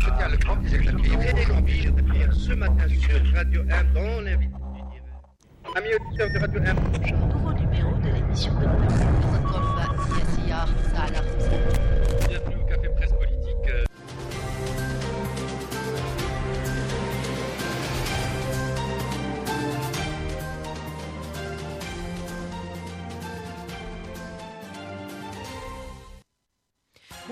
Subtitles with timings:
[0.00, 4.54] je tiens le grand plaisir d'accueillir ce matin sur Radio 1 dans l'invité
[5.76, 6.74] Amis auditeurs de Radio 1.
[7.34, 9.39] Nouveau numéro de l'émission de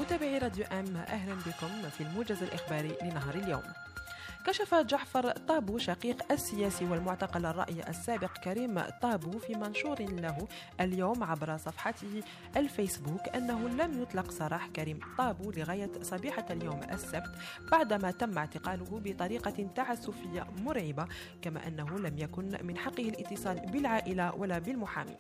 [0.01, 3.63] متابعي راديو أم أهلا بكم في الموجز الإخباري لنهار اليوم.
[4.47, 10.49] كشف جعفر طابو شقيق السياسي والمعتقل الرأي السابق كريم طابو في منشور له
[10.81, 12.23] اليوم عبر صفحته
[12.57, 17.31] الفيسبوك أنه لم يطلق سراح كريم طابو لغاية صبيحة اليوم السبت
[17.73, 21.07] بعدما تم اعتقاله بطريقة تعسفية مرعبة
[21.43, 25.17] كما أنه لم يكن من حقه الاتصال بالعائلة ولا بالمحامي.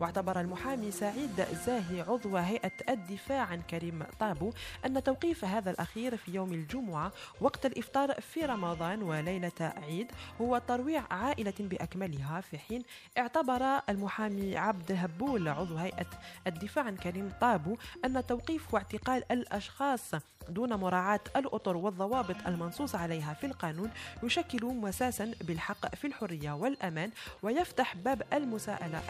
[0.00, 4.52] واعتبر المحامي سعيد زاهي عضو هيئة الدفاع عن كريم طابو
[4.86, 8.61] أن توقيف هذا الأخير في يوم الجمعة وقت الإفطار في رمضان.
[8.62, 12.82] رمضان وليلة عيد هو ترويع عائلة بأكملها في حين
[13.18, 16.06] اعتبر المحامي عبد الهبول عضو هيئة
[16.46, 20.10] الدفاع عن كريم طابو أن توقيف واعتقال الأشخاص
[20.48, 23.90] دون مراعاة الأطر والضوابط المنصوص عليها في القانون
[24.22, 27.10] يشكل مساسا بالحق في الحرية والأمان
[27.42, 29.02] ويفتح باب المساءلة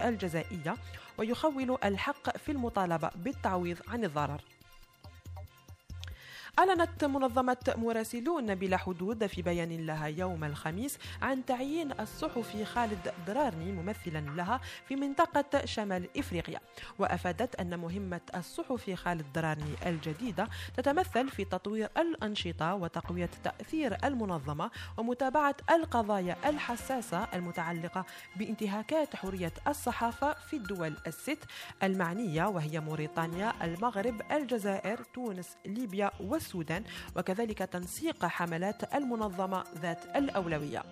[0.00, 0.76] الجزائية
[1.18, 4.40] ويخول الحق في المطالبة بالتعويض عن الضرر.
[6.58, 13.72] أعلنت منظمة مراسلون بلا حدود في بيان لها يوم الخميس عن تعيين الصحفي خالد درارني
[13.72, 16.60] ممثلا لها في منطقة شمال إفريقيا.
[16.98, 25.56] وأفادت أن مهمة الصحفي خالد درارني الجديدة تتمثل في تطوير الأنشطة وتقوية تأثير المنظمة ومتابعة
[25.70, 28.04] القضايا الحساسة المتعلقة
[28.36, 31.38] بانتهاكات حرية الصحافة في الدول الست
[31.82, 36.47] المعنية وهي موريتانيا المغرب الجزائر تونس ليبيا والسودان.
[36.48, 36.82] السودان
[37.16, 40.82] وكذلك تنسيق حملات المنظمة ذات الأولوية.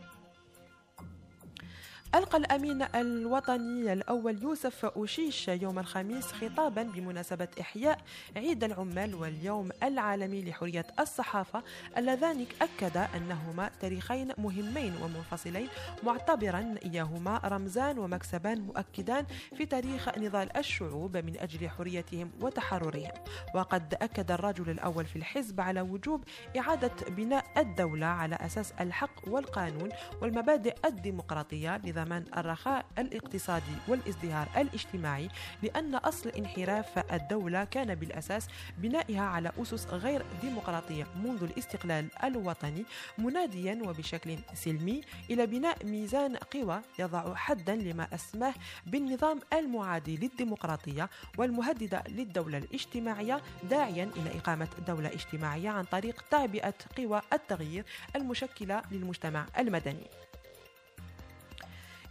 [2.14, 7.98] ألقى الأمين الوطني الأول يوسف أوشيش يوم الخميس خطابا بمناسبة إحياء
[8.36, 11.62] عيد العمال واليوم العالمي لحرية الصحافة.
[11.96, 15.68] اللذان أكد أنهما تاريخين مهمين ومنفصلين.
[16.02, 23.12] معتبرا إياهما رمزان ومكسبان مؤكدان في تاريخ نضال الشعوب من أجل حريتهم وتحررهم.
[23.54, 26.24] وقد أكد الرجل الأول في الحزب على وجوب
[26.58, 29.88] إعادة بناء الدولة على أساس الحق والقانون
[30.22, 35.28] والمبادئ الديمقراطية لضمان الرخاء الاقتصادي والازدهار الاجتماعي
[35.62, 42.84] لأن أصل انحراف الدولة كان بالأساس بنائها على أسس غير ديمقراطية منذ الاستقلال الوطني
[43.18, 45.00] مناديا وبشكل سلمي
[45.30, 48.54] إلى بناء ميزان قوى يضع حدا لما أسماه
[48.86, 53.40] بالنظام المعادي للديمقراطية والمهددة للدولة الاجتماعية
[53.70, 57.84] داعيا إلى إقامة دولة اجتماعية عن طريق تعبئة قوى التغيير
[58.16, 60.25] المشكلة للمجتمع المدني.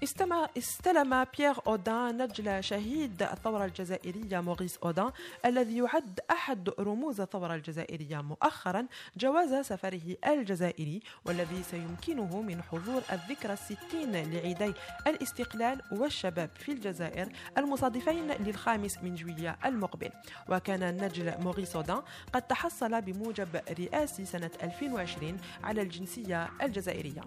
[0.06, 5.12] استمع استلم بيير أودان نجل شهيد الثورة الجزائرية موريس أودان
[5.46, 13.54] الذي يعد أحد رموز الثورة الجزائرية مؤخرا جواز سفره الجزائري والذي سيمكنه من حضور الذكرى
[13.54, 14.74] الستين لعيدي
[15.08, 20.10] الاستقلال والشباب في الجزائر المصادفين للخامس من جويلية المقبل.
[20.50, 22.02] وكان نجل موريس أودان
[22.34, 27.22] قد تحصل بموجب رئاسي سنة 2020 على الجنسية الجزائرية.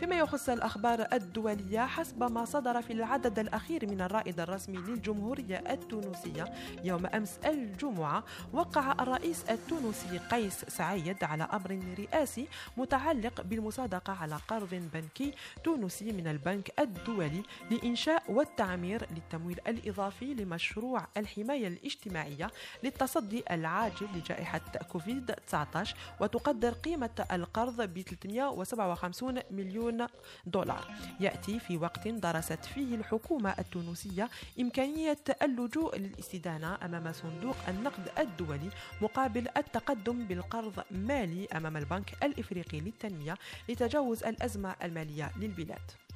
[0.00, 6.44] فيما يخص الأخبار الدولية حسب ما صدر في العدد الأخير من الرائد الرسمي للجمهورية التونسية
[6.84, 14.74] يوم أمس الجمعة وقع الرئيس التونسي قيس سعيد على أمر رئاسي متعلق بالمصادقة على قرض
[14.94, 22.50] بنكي تونسي من البنك الدولي لإنشاء والتعمير للتمويل الإضافي لمشروع الحماية الاجتماعية
[22.84, 24.60] للتصدي العاجل لجائحة
[24.92, 30.08] كوفيد 19 وتقدر قيمة القرض ب 357 مليون مليون
[30.46, 30.84] دولار.
[31.20, 34.28] يأتي في وقت درست فيه الحكومة التونسية
[34.60, 38.70] إمكانية اللجوء للاستدانة أمام صندوق النقد الدولي
[39.02, 43.38] مقابل التقدم بالقرض مالي أمام البنك الإفريقي للتنمية
[43.68, 46.07] لتجاوز الأزمة المالية للبلاد.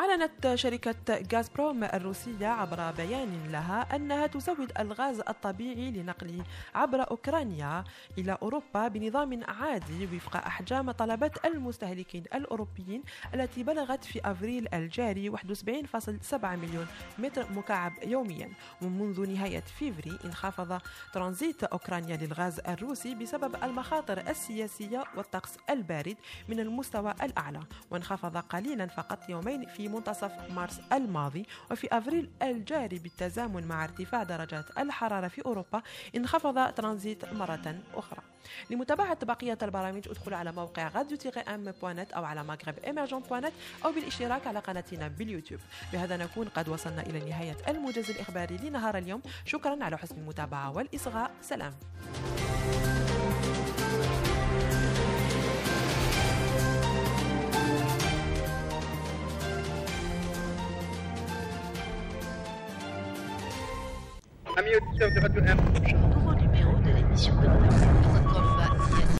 [0.00, 6.44] أعلنت شركة غازبروم الروسية عبر بيان لها أنها تزود الغاز الطبيعي لنقله
[6.74, 7.84] عبر أوكرانيا
[8.18, 13.02] إلى أوروبا بنظام عادي وفق أحجام طلبات المستهلكين الأوروبيين
[13.34, 16.86] التي بلغت في أفريل الجاري 71.7 مليون
[17.18, 18.48] متر مكعب يوميا.
[18.82, 20.80] ومنذ نهاية فيفري انخفض
[21.12, 26.16] ترانزيت أوكرانيا للغاز الروسي بسبب المخاطر السياسية والطقس البارد
[26.48, 27.60] من المستوى الأعلى
[27.90, 34.78] وانخفض قليلا فقط يومين في منتصف مارس الماضي وفي أفريل الجاري بالتزامن مع ارتفاع درجات
[34.78, 35.82] الحرارة في أوروبا
[36.16, 38.20] انخفض ترانزيت مرة أخرى.
[38.70, 43.52] لمتابعة بقية البرامج ادخلوا على موقع راديو tiret M point أو على Maghreb Emergent point
[43.84, 45.60] أو بالاشتراك على قناتنا باليوتيوب.
[45.92, 49.22] بهذا نكون قد وصلنا إلى نهاية الموجز الإخباري لنهار اليوم.
[49.44, 51.30] شكرا على حسن المتابعة والإصغاء.
[51.42, 51.72] سلام.
[64.60, 65.40] Amis auditeurs de Radio.
[65.40, 68.49] Nouveau numéro de l'émission de